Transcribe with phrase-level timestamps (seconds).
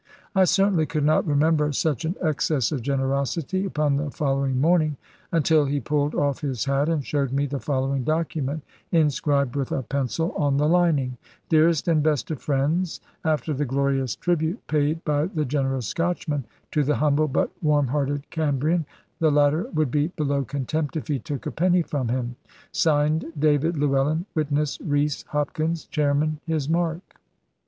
[0.33, 4.97] I certainly could not remember such an excess of generosity, upon the following morning;
[5.31, 9.83] until he pulled off his hat and showed me the following document inscribed with a
[9.83, 11.19] pencil on the lining:
[11.49, 16.83] "Dearest and best of friends, After the glorious tribute paid by the generous Scotchman to
[16.83, 18.87] the humble but warm hearted Cambrian,
[19.19, 22.37] the latter would be below contempt if he took a penny from him.
[22.71, 27.01] Signed DAVID LLEWELLYN; witness Rees Hopkins, chairman, his mark."